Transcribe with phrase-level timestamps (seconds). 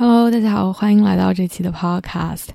[0.00, 2.50] Hello，大家好，欢迎来到这期的 Podcast。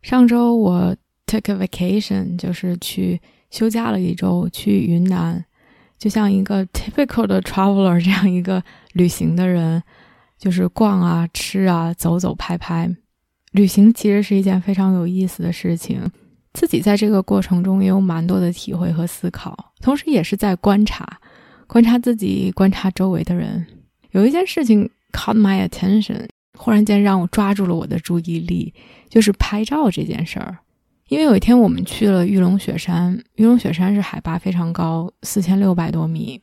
[0.00, 3.20] 上周我 took a vacation，就是去
[3.50, 5.44] 休假了一周，去云南，
[5.98, 8.62] 就像一个 typical 的 traveler 这样一个
[8.94, 9.82] 旅行的人，
[10.38, 12.90] 就是逛啊、吃啊、走走拍拍。
[13.52, 16.00] 旅行其实是一件非常有意思的事情，
[16.54, 21.20] 自己在这个过程中也有蛮多的体会和思考，同时也是在观察，
[21.66, 23.66] 观察自己，观察周围的人。
[24.12, 26.26] 有一件事情 caught my attention。
[26.58, 28.74] 忽然间让我抓住了我的注意力，
[29.08, 30.58] 就是拍照这件事儿。
[31.08, 36.38] 因为有一天我们去了玉龙雪山，玉龙雪山是海拔非常高，四千六百多米，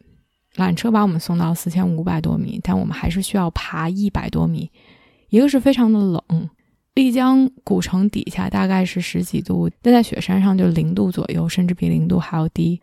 [0.55, 4.71] 缆车把我们送到四千五百多米，但我们还是需要爬一百多米。
[5.29, 6.49] 一个是非常的冷，
[6.95, 12.81] 丽江古城底下大概是十几度，但在雪山上就零度左右，甚至比零度还要低，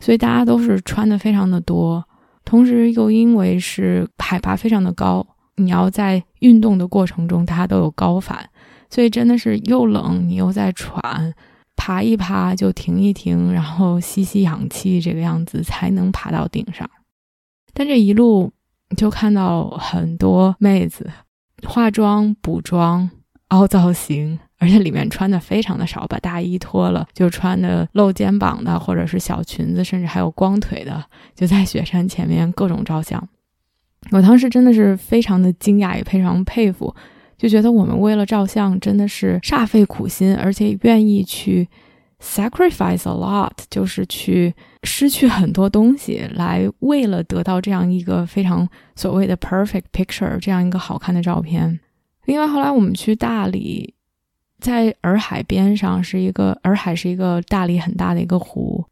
[0.00, 2.04] 所以大家都是穿的非常的多，
[2.44, 5.26] 同时又因为是海拔非常的高。
[5.56, 8.48] 你要在运动的过程中，它都有高反，
[8.90, 11.32] 所以真的是又冷，你又在喘，
[11.76, 16.88] 爬一爬就停一停，然后吸吸氧气，这个样子才能爬到顶上。
[17.72, 18.52] 但这一路
[18.96, 21.10] 就看到很多妹子
[21.66, 23.10] 化妆、补妆、
[23.48, 33.28] 凹造型，而且里面穿的非常的少，把大衣脱了，就穿的露肩膀的，或者是小裙子，甚至还有光腿的，就在雪山前面各种照相。
[34.10, 36.94] 我当时真的是非常的惊讶，也非常佩服，
[37.36, 41.68] 就觉得我们为了照相真的是煞费苦心，而且愿意去
[42.20, 51.80] sacrifice a lot，就是去失去很多东西，来为了得到这样一个非常所谓的 perfect picture，这样一个好看的照片。
[52.26, 53.94] 另外，后来我们去大理，
[54.60, 58.83] 在洱海边上是一个洱海，是一个大理很大的一个湖。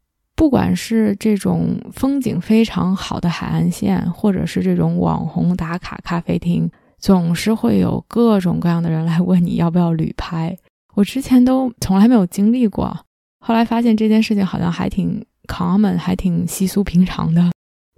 [0.43, 10.53] 不管是这种风景非常好的海岸线，或者是这种网红打卡咖啡厅，总是会有各种各样的人来问你要不要旅拍。
[10.95, 12.93] 我之前都从来没有经历过，
[13.39, 17.51] 后来发现这件事情好像还挺 common，还挺稀疏平常的。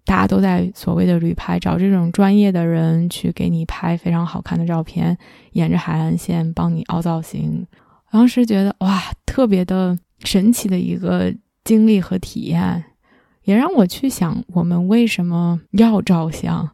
[0.06, 5.18] 大家都在所谓的旅拍，找这种专业的人去给你拍非常好看的照片，
[5.54, 7.66] 沿着海岸线帮你凹造型。
[8.12, 11.34] 当时觉得哇，特别的神奇的一个。
[11.66, 12.86] 经历和体验，
[13.44, 16.70] 也让我去想我们为什么要照相，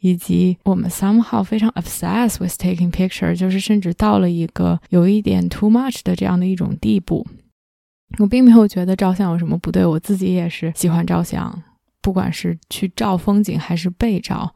[0.00, 7.26] 以及我们 somehow 非常 obsessed with taking picture，就是甚至到了一个有一点 too much 的这样的一种地步。
[8.18, 11.62] 我并没有觉得照相有什么不对，我自己也是喜欢照相，
[12.00, 14.54] 不管是去照风景还是被照。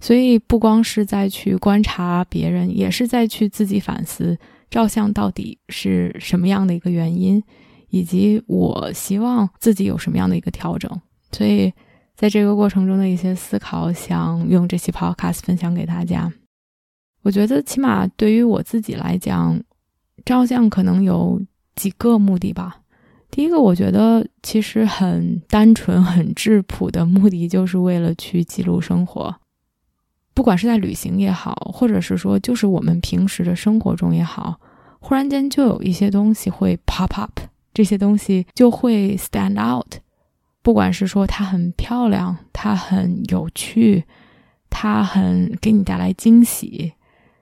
[0.00, 4.38] 所以不光是在去观察别人，也是在去自己反思
[4.70, 7.42] 照相到底是什么样的一个原因。
[7.90, 10.90] 以及我希望自己有什么样的一个调整，
[11.32, 11.72] 所以
[12.14, 16.32] 在这个过程中的一些思考，想用这期 podcast 分享给大家。
[17.22, 19.60] 我觉得起码对于我自己来讲，
[20.24, 21.40] 照相可能有
[21.74, 22.80] 几个目的吧。
[23.30, 29.34] 第一个，我觉得其实很单纯、很质朴的目的，就是为了去记录生活，
[30.32, 34.58] 不管是在旅行也好，或者是说就是我们平时的生活中也好，
[34.98, 37.38] 忽然间就有一些东西会 pop up。
[37.78, 39.98] 这些东西就会 stand out，
[40.62, 44.02] 不管是说它很漂亮，它很有趣，
[44.68, 46.94] 它很给你带来惊喜，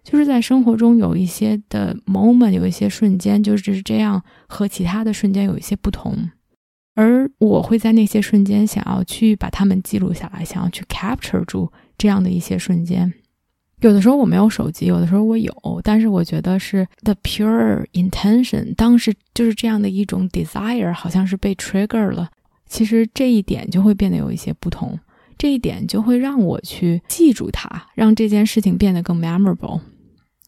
[0.04, 6.28] 就是在生活中有一些的 moment，有一些瞬间就是这样，和其他的瞬间有一些不同。
[6.94, 13.10] 而我会在那些瞬间想要去把它们记录下来，想要去 capture 住这样的一些瞬间。
[13.80, 15.52] 有的时候我没有手机，有的时候我有，
[15.84, 22.30] 但是我觉得是 the pure intention，当时就是这样的一种 desire，好像是被 trigger 了。
[22.66, 24.98] 其实这一点就会变得有一些不同，
[25.36, 29.80] 这一点就会让我去记住它，让这件事情变得更 memorable。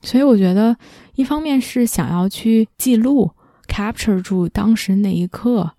[0.01, 0.77] 所以我觉得，
[1.15, 3.31] 一方面是想要去记录
[3.69, 5.73] capture 住当时那一刻，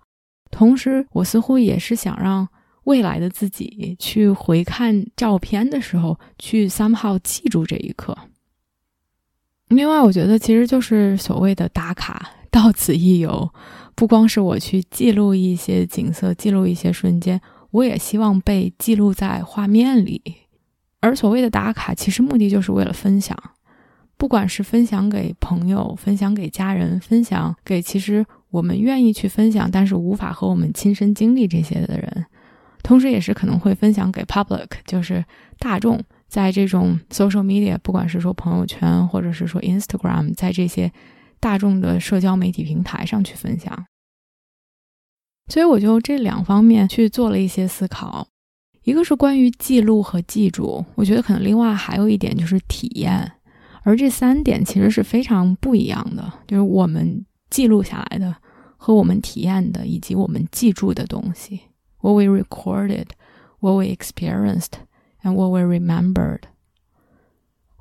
[0.52, 2.48] 同时我似乎也是想让。
[2.90, 8.18] 未来的自己去回看照片的时候，去 somehow 记住这一刻。
[9.68, 13.48] 另外，我觉得其实就是所谓的打卡，到此一游。
[13.94, 17.40] 不光是我去记录一些景色，记录一些瞬间，
[17.70, 20.20] 我也希望被记录在画面里。
[20.98, 23.38] 而所谓的打卡，其实目的就是为了分享。
[24.16, 32.26] 不管是分享给朋友、分享给家人、分享给其实我们愿意去分享，但是无法和我们亲身经历这些的人，
[32.82, 35.24] 同时也是可能会分享给 public，就是
[35.58, 40.92] 大众，在这种 social media，不管是说朋友圈，或者是说 Instagram，在这些
[41.38, 43.86] 大众的社交媒体平台上去分享。
[45.48, 48.28] 所以我就这两方面去做了一些思考，
[48.84, 53.32] 一个是关于记录和记住，我觉得可能另外还有一点就是体验。
[53.82, 58.36] 而这三点其实是非常不一样的，就是我们记录下来的
[58.76, 61.60] 和我们体验的，以及我们记住的东西。
[62.00, 63.08] What we recorded,
[63.60, 64.78] what we experienced,
[65.22, 66.40] and what we remembered。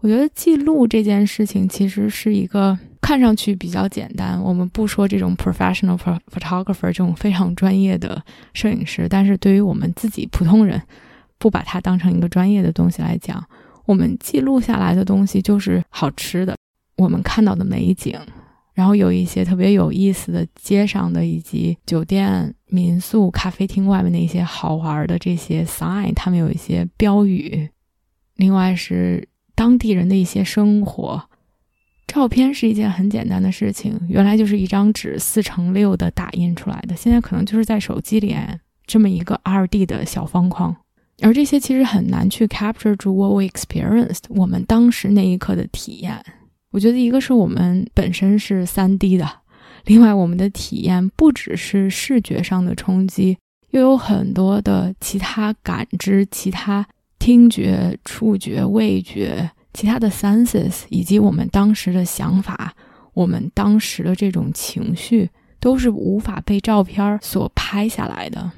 [0.02, 4.42] 我觉得记录这件事情其实是一个看上去比较简单。
[4.42, 8.24] 我们不说这种 professional photographer 这种非常专业的
[8.54, 10.82] 摄影师，但是对于我们自己普通人，
[11.38, 13.46] 不把它当成一个专业的东西来讲。
[13.86, 16.56] 我们记录下来的东西就是好吃的，
[16.96, 18.18] 我们看到的美景，
[18.80, 27.70] 然后有一些特别有意思的街上的以及酒店、民宿、咖啡厅外面的一些好玩的这些 sign，他们有一些标语。
[28.38, 31.22] 另外是当地人的一些生活。
[32.08, 38.34] 照片是一件很简单的事情，原来就是一张纸四乘六的打印出来的，现在可能就是在手机里
[38.88, 40.74] 这么一个二 D 的小方框。
[41.22, 46.24] 而这些其实很难去 capture 住 what we experienced 我们当时那一刻的体验。
[46.72, 49.28] 我觉得一个是我们本身是三 D 的，
[49.86, 53.38] 另外我们的体验不只是视觉上的冲击，
[53.72, 56.88] 又有很多的其他感知、其他
[57.18, 62.74] 听觉、触觉、味觉、其他的 senses，以及我们当时的想法、
[63.14, 65.30] 我们当时的这种情绪，
[65.60, 68.52] 都是无法被照片所拍下来的。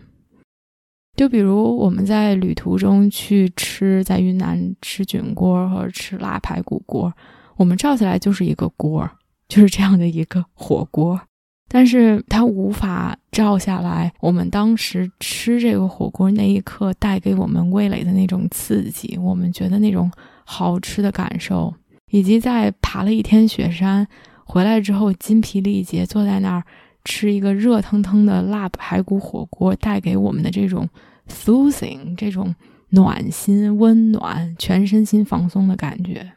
[1.15, 7.13] 就比如我们在旅途中去吃，在云南吃菌锅或者吃腊排骨锅，
[7.55, 9.09] 我们照起来就是一个锅，
[9.47, 11.19] 就是这样的一个火锅，
[11.67, 20.11] 但是它无法照下来我们当时吃这个火锅那一刻带给我们味蕾的那种刺激，我们觉得那种
[20.43, 21.73] 好吃的感受，
[22.11, 24.07] 以及在爬了一天雪山
[24.45, 26.63] 回来之后筋疲力竭坐在那儿
[27.03, 30.87] 吃一个热腾腾的辣排骨火锅带给我们的这种。
[31.29, 32.53] soothing 这种
[32.89, 36.29] 暖心、温暖、全身心放松的感觉。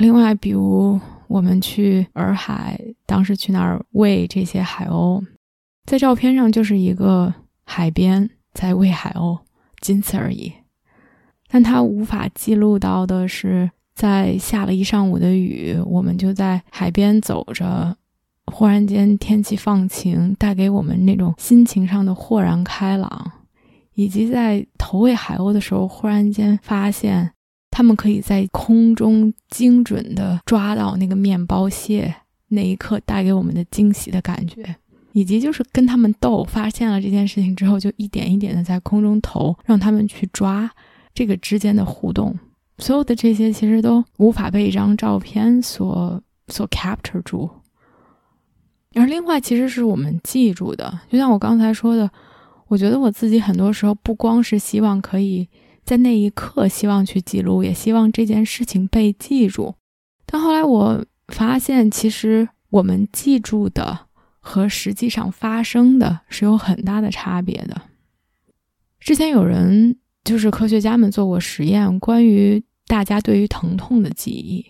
[0.00, 0.98] 另外，比如
[1.28, 5.22] 我们去洱海，当时去那儿喂这些海鸥，
[5.84, 9.38] 在照片上就是一个海边在喂海鸥，
[9.82, 10.50] 仅此而已。
[11.50, 17.94] 但它无法记录到的是，在下了一上午的雨，我们就在海边走着，
[18.46, 23.32] 忽然间天气放晴，带给我们那种心情上的豁然开朗。
[23.92, 27.32] 以及在投喂海鸥的时候，忽然间发现，
[27.70, 32.14] 他们可以在空中精准的抓到那个面包蟹，
[32.48, 34.76] 那一刻带给我们的惊喜的感觉，
[35.12, 40.70] 以及就是跟他们斗，发现了这件事情之后，就一点一点的在空中投，让他们去抓，
[41.14, 42.38] 这个之间的互动，
[42.78, 47.48] 所有的这些其实都无法被一张照片所所 capture 住。
[48.94, 52.10] 而另外，其实是我们记住的，就像我刚才说的。
[52.70, 55.48] 我觉得我自己很多时候不光是希望可以
[55.84, 59.74] 在那一刻希望去记录，也希望这件事情被记住。
[60.26, 64.06] 但后来我发现，其实我们记住的
[64.38, 67.82] 和实际上发生的是有很大的差别的。
[68.98, 74.64] 之前有人就是科学家们做过实验，关于大家对于疼痛的记忆，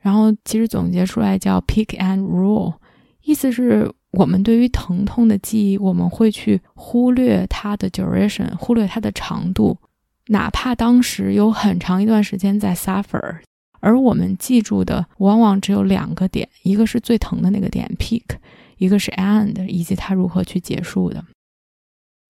[0.00, 2.74] 然后其实总结出来叫 “pick and rule”，
[3.22, 3.92] 意思是。
[4.16, 9.76] 我们对于疼痛的记忆，我们会去忽略它的 duration，忽略它的长度，
[10.28, 13.38] 哪怕当时有很长一段时间在 suffer，
[13.80, 18.22] 而我们记住的往往只有两个点，一个是最疼的那个点 peak，
[18.78, 21.22] 一个是 end，以及它如何去结束的。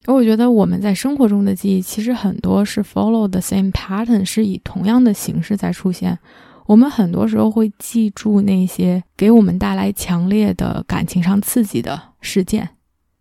[0.06, 6.18] 而我觉得我们在生活中的记忆，其实很多是 follow the same pattern，是以同样的形式在出现。
[6.66, 12.68] 我们很多时候会记住那些给我们带来强烈的感情上刺激的事件，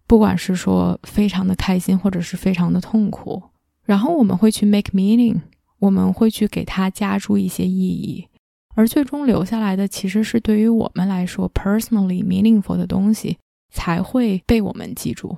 [0.07, 3.43] 不管是说非常的开心，或者是非常的痛苦。
[3.85, 5.41] 然后我们会去 make meaning，
[5.79, 8.27] 我们会去给它加注一些意义，
[8.75, 13.37] 而最终留下来的其实是对于我们来说 personally meaningful 的东西
[13.71, 15.37] 才会被我们记住。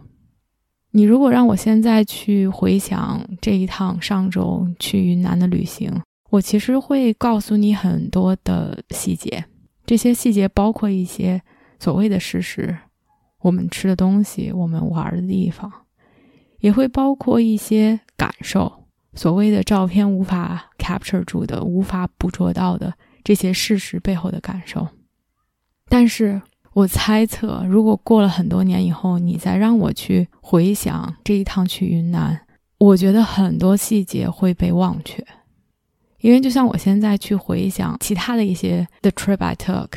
[0.92, 6.02] 你如果让我现在去回想这一趟上周去云南的旅行。
[6.32, 9.46] 我其实会告诉你很多的细节，
[9.86, 11.42] 这些细节包括一些
[11.80, 12.76] 所谓的事实，
[13.42, 15.72] 我们吃的东西，我们玩的地方，
[16.60, 22.94] 也会包括一些感受，所谓的照片无法 capture 住的、无法捕捉到的
[23.24, 24.88] 这些事实背后的感受。
[25.88, 26.42] 但是
[26.74, 32.42] 我猜测，如果过了很多年以后，你再让我去回想这一趟去云南，
[32.78, 35.26] 我觉得很多细节会被忘却。
[36.20, 39.90] 因为就像我现在去回想其他的一些 the trip I took，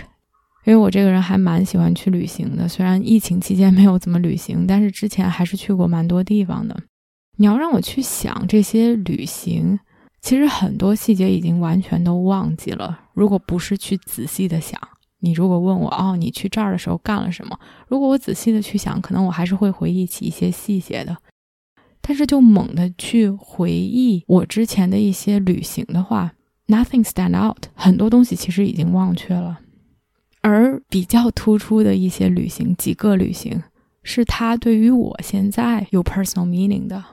[0.64, 2.68] 因为我这个人还蛮喜欢去旅行的。
[2.68, 6.78] 虽然疫情期间没有怎么旅行，但是之前还是去过蛮多地方的。
[7.38, 9.78] 你要让我去想这些旅行，
[10.20, 13.00] 其实很多细节已经完全都忘记了。
[13.14, 14.78] 如果不是去仔细的想，
[15.20, 17.58] 你如果问我哦，你去这儿的时候干了什么？
[17.86, 21.16] 如果我仔细的去想，可能我还是会回忆起一些细节的。
[22.00, 26.32] 但是，就猛地去回忆我之前的一些旅行的话
[26.66, 29.60] ，nothing stand out，很多东西其实已经忘却了。
[30.40, 33.62] 而比较突出的一些旅行，几个旅行，
[34.02, 37.04] 是它对于我现在有 personal meaning 的。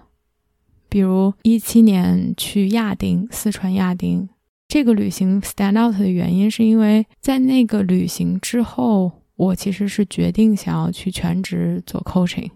[0.95, 4.29] 比如一七年去亚丁，四川亚丁
[4.65, 12.49] 这个旅行 stand out 的原因，是因为在那个旅行之后，我其实是决定想要去全职做 coaching。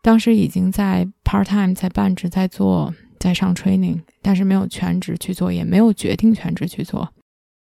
[0.00, 7.12] 当时已经在 part time 在半职在做在上 training，但是没有全职去做，也没有决定全职去做。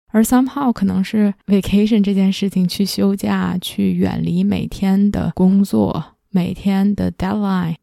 [0.08, 7.74] 而 somehow 可能是 vacation 这件事情，去休假，去远离每天的工作，每天的 deadline，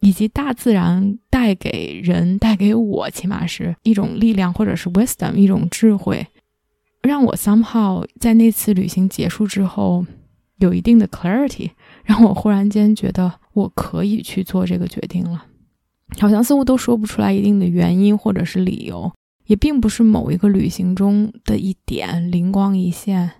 [0.00, 6.26] 以及大自然带给人带给我，起码是一种力量，或者是 wisdom 一种智慧，
[7.02, 10.04] 让我 somehow 在那次旅行结束之后
[10.58, 11.70] 有一定的 clarity，
[12.04, 13.34] 让我忽然间觉得。
[13.56, 15.46] 我可以去做这个决定了，
[16.18, 19.10] 好像似乎都说不出来一定的原因或者是理由，
[19.46, 23.30] 也并不是某一个旅行中的一点灵光一现，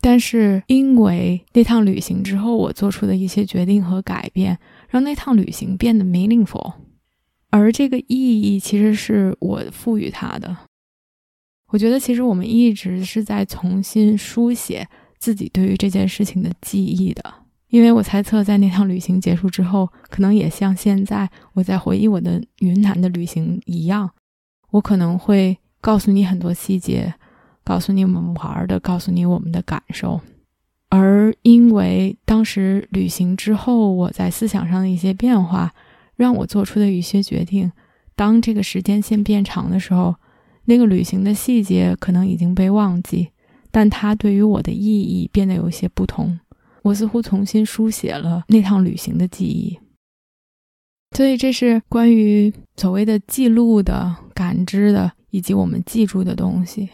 [0.00, 6.74] 但是因为那趟旅行之后我做出的一些决定和改变，让那趟旅行变得 meaningful，
[7.50, 10.56] 而这个意义其实是我赋予它的。
[11.68, 14.88] 我觉得其实我们一直是在重新书写
[15.18, 17.34] 自己对于这件事情的记忆的。
[17.68, 24.08] 因为我猜测，在那趟旅行结束之后，可能也像现在我在回忆我的云南的旅行一样，
[24.70, 27.12] 我可能会告诉你很多细节，
[27.64, 30.20] 告诉你我们玩的，告诉你我们的感受。
[30.96, 35.74] 而因为当时旅行之后，我在思想上的一些变化，
[36.16, 37.70] 让我做出的一些决定，
[38.14, 40.14] 当这个时间线变长的时候，
[40.64, 43.28] 那个旅行的细节可能已经被忘记，
[43.70, 46.40] 但它对于我的意义变得有些不同。
[46.80, 49.78] 我似乎重新书写了那趟旅行的记忆，
[51.14, 56.88] 所以这是关于所谓的记录的感知的，以及我们记住的东西。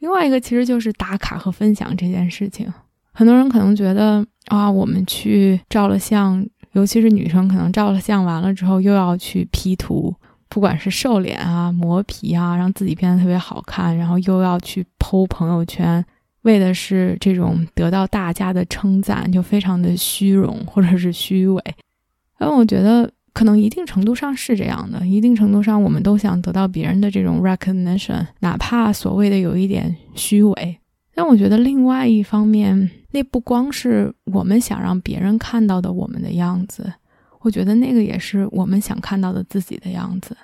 [0.00, 2.72] 另外一个其实就是打卡和分享这件事情。
[3.14, 10.12] 很多人可能觉得啊，我们去照了相，尤其是女生，可能照了相完了之后又要去 P 图，
[10.48, 16.04] 不管是瘦脸啊、磨皮啊，让自己变得特别好看，然后又要去 PO 朋友圈。
[16.42, 21.62] 为的是这种得到大家的称赞，就非常的虚荣或者是虚伪。
[22.38, 30.78] 但我觉得可能一定程度上是这样的，一定程度上我们都想得到别人的这种 recognition，哪怕所谓的有一点虚伪。
[31.14, 36.92] 但我觉得另外一方面，那不光是我们想让别人看到的我们的样子，
[37.40, 40.36] 我觉得那个也是我们想看到的自己的样子。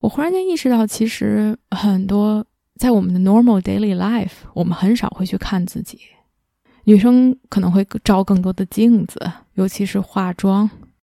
[0.00, 2.44] 我忽然间意识到，其实很多。
[2.78, 5.98] 在我们的 normal daily life，我们很少会去看自己。
[6.84, 9.18] 女生可能会照更多的镜子，
[9.54, 10.68] 尤其是化妆。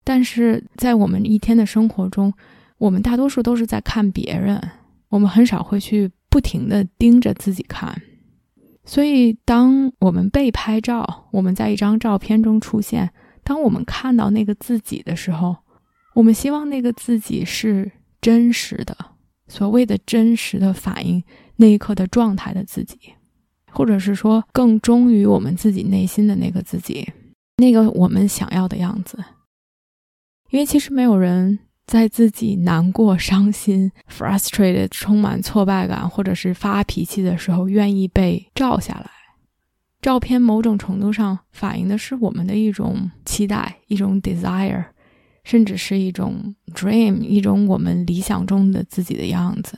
[0.03, 2.31] 但是在我们一天的生活中，
[2.77, 4.61] 我们大多数都是在看别人，
[5.09, 7.99] 我们很少会去不停的盯着自己看。
[8.87, 13.11] 所以，当我们被拍照，我们在一张照片中出现，
[13.43, 15.57] 当我们看到那个自己的时候，
[16.15, 17.91] 我们希望那个自己是
[18.21, 18.97] 真实的。
[19.49, 21.23] 所谓的真实的反映。
[21.57, 22.99] 那一刻的状态的自己，
[23.71, 27.11] 或者是说更忠于我们自己内心的那个自己，
[27.57, 29.17] 那个我们想要的样子。
[30.51, 39.09] 因为其实没有人在自己难过、伤心、frustrated、充满挫败感，或者是发脾气的时候，愿意被照下来。
[40.01, 44.83] 照片某种程度上反映的是我们的一种期待、一种 desire，
[45.43, 49.77] 甚至是一种 dream，一种我们理想中的自己的样子。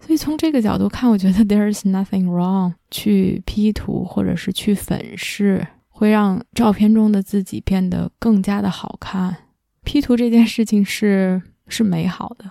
[0.00, 9.36] 所以从这个角度看，我觉得 there is nothing wrong 去 P 图或者是去粉饰，会让照片中的自己变得更加的好看。
[9.84, 12.50] P 图这件事情是是美好的。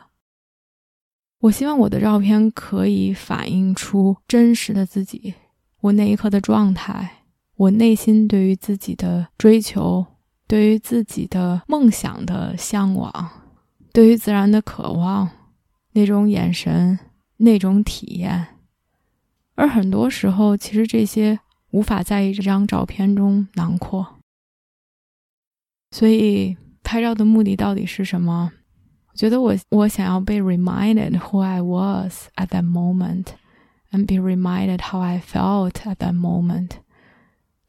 [1.40, 5.34] 我希望我的照片可以反映出真实的自己，
[5.82, 7.24] 我那一刻的状态，
[7.56, 10.06] 我内心对于自己的追求，
[10.48, 13.30] 对于自己的梦想的向往，
[13.92, 15.30] 对于自然的渴望，
[15.94, 17.00] 那种眼神。
[17.44, 18.60] 那种体验，
[19.56, 21.40] 而很多时候，其实这些
[21.72, 24.20] 无法在一张照片中囊括。
[25.90, 26.56] 所以，
[26.92, 28.52] 拍照的目的到底是什么？
[29.12, 33.28] 我觉得我我想要被 reminded who I was at that moment,
[33.92, 36.72] and be reminded how I felt at that moment，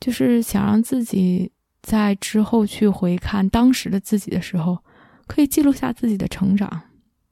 [0.00, 1.52] 就是想让自己
[1.82, 4.80] 在之后去回看当时的自己的时候，
[5.28, 6.82] 可以记录下自己的成长，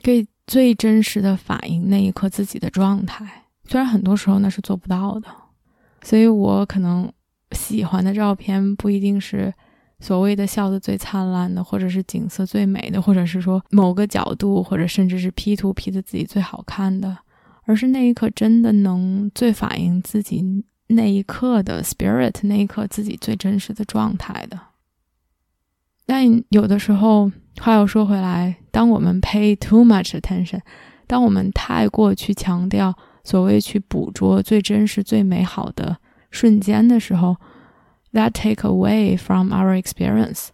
[0.00, 3.47] 可以最真实的反映那一刻自己的状态。
[3.64, 5.26] 虽然很多时候那是做不到的，
[6.02, 7.12] 所以我可能
[7.50, 9.52] 喜欢的照片不一定是。
[10.00, 17.19] 所谓的笑得最灿烂的，或者是景色最美的，或者是说某个角度，或者甚至是 P 图 P 的自己最好看的，
[17.64, 24.59] 而是那一刻真的能最反映自己那一刻的 spirit，那一刻自己最真实的状态的。
[26.07, 27.30] 但有的时候，
[27.61, 30.61] 话又说回来，当我们 pay too much attention，
[31.07, 35.99] 当我们太过去强调所谓去捕捉最真实、最美好的
[36.30, 37.37] 瞬间的时候
[38.12, 40.48] ，That take away from our experience，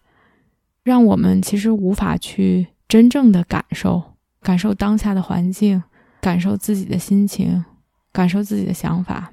[0.83, 5.83] 让我们其实无法去真正的感受，感受当下的环境，
[6.21, 7.65] 感受自己的心情，
[8.11, 9.31] 感受自己的想法。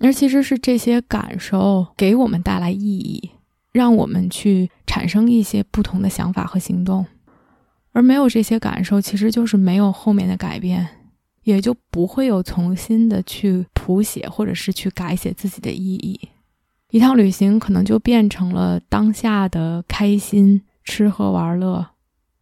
[0.00, 3.32] 而其实是这些感受给我们带来意义，
[3.72, 7.04] 让我们去产生一些不同的想法和行动。
[7.92, 10.88] 而没有这些感受，其实就是没有后面的改变，
[11.42, 16.28] 也就不会有重新的去谱写或者是去改写自己的意义。
[16.90, 21.86] 一趟旅行可能就变成了当下的开心吃喝玩乐，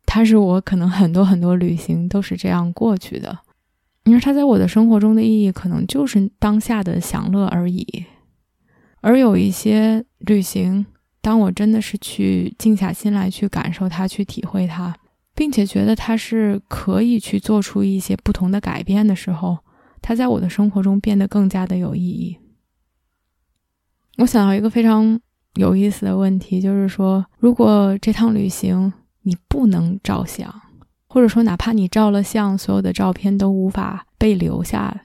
[0.06, 3.38] 它是我可能很多很多旅行都是这样过去的。
[4.04, 8.06] 你说它在我的生活中的意义，可能就是当下的享乐而已。
[9.02, 10.86] 而有一些旅行，
[11.20, 14.96] 当我真的是去静下心来去感受它、去体会它，
[15.34, 19.58] 并且觉得它是可以去做出一些不同的改变的时候，
[20.00, 22.38] 它在我的生活中变得更加的有意义。
[24.18, 25.18] 我想到一个非常
[25.54, 30.52] 有意思的问题，就是说，如果这趟旅行你不能照相，
[31.06, 35.04] 或者说哪怕你照了相，所有的照片都无法被留下，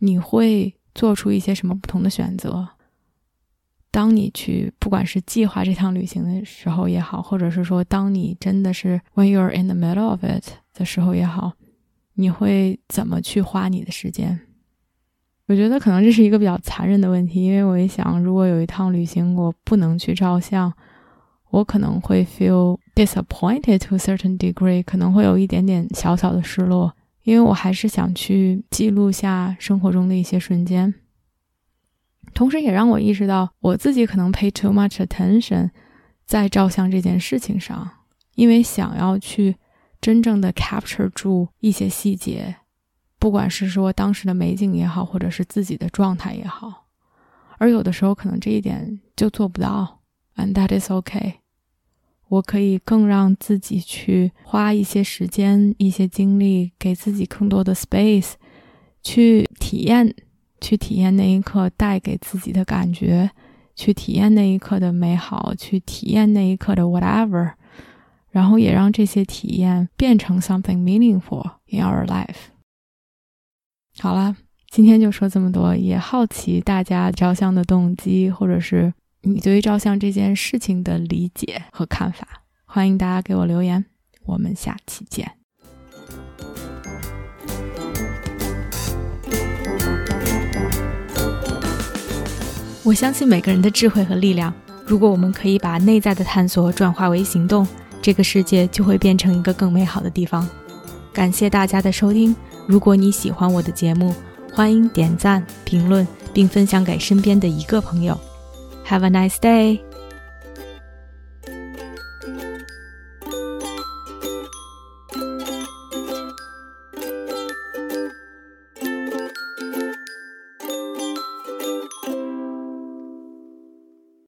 [0.00, 2.68] 你会做出一些什么不同的选择？
[3.90, 10.44] 当你去，不管是计划这趟旅行的时候也好，或者是说当你真的是 when you're in the middle of it
[10.74, 11.54] 的时候也好，
[12.14, 14.38] 你会怎么去花你的时间？
[15.50, 20.72] 我觉得可能这是一个比较残忍的问题，因为我一想，如果有一趟旅行我不能去照相，
[21.50, 30.94] 我可能会 feel disappointed to a certain degree，可能会有一点点小小的失落，因为我还是想去记录下生活中的一些瞬间，
[32.32, 35.70] 同时也让我意识到我自己可能 pay too much attention
[36.24, 37.90] 在照相这件事情上，
[38.36, 39.56] 因为想要去
[40.00, 42.54] 真正的 capture 住一些细节。
[43.20, 46.86] 不管是说当时的美景也好，或者是自己的状态也好，
[47.58, 50.00] 而有的时候可能这一点就做不到
[50.36, 51.34] ，and that is okay。
[52.28, 58.32] 我可以更让自己去花一些时间、一些精力，给自己更多的 space，
[59.02, 60.14] 去体验，
[60.60, 63.30] 去体验那一刻带给自己的感觉，
[63.76, 67.52] 去体验那一刻的美好，去体验那一刻的 whatever，
[68.30, 72.50] 然后也让这些体验变成 something meaningful in our life。
[74.02, 74.34] 好了，
[74.70, 75.76] 今天就说这么多。
[75.76, 82.26] 也好奇大家照相的动机，或者是你对于照相这件事情的理解和看法，
[82.64, 83.84] 欢迎大家给我留言。
[84.24, 85.30] 我们下期见。
[92.82, 94.50] 我相信每个人的智慧和力量。
[94.86, 97.68] 如果我们可以把内在的探索转化为行动，
[98.00, 100.48] 这个世界就会变成一个更美好的地方。
[101.12, 102.34] 感谢大家的收听。
[102.70, 104.14] 如果你喜欢我的节目，
[104.54, 108.16] 欢迎点赞、评论并分享给身边的一个朋友。
[108.86, 109.80] Have a nice day.